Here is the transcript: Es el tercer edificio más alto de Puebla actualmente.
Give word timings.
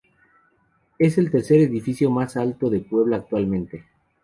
Es 0.97 1.19
el 1.19 1.29
tercer 1.29 1.59
edificio 1.59 2.09
más 2.09 2.35
alto 2.35 2.71
de 2.71 2.79
Puebla 2.79 3.17
actualmente. 3.17 3.85